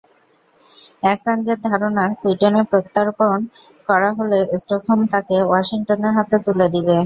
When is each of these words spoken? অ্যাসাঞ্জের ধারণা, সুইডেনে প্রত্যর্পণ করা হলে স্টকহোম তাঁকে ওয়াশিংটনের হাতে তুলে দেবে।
অ্যাসাঞ্জের 1.01 1.59
ধারণা, 1.67 2.03
সুইডেনে 2.19 2.61
প্রত্যর্পণ 2.71 3.37
করা 3.89 4.09
হলে 4.17 4.39
স্টকহোম 4.61 4.99
তাঁকে 5.11 5.37
ওয়াশিংটনের 5.43 6.13
হাতে 6.17 6.37
তুলে 6.45 6.67
দেবে। 6.73 6.95